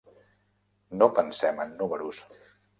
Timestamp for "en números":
1.69-2.27